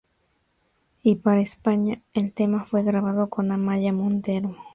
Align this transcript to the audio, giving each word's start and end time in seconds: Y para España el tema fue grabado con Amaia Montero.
Y 1.03 1.17
para 1.17 1.41
España 1.41 2.01
el 2.15 2.33
tema 2.33 2.65
fue 2.65 2.81
grabado 2.81 3.29
con 3.29 3.51
Amaia 3.51 3.93
Montero. 3.93 4.55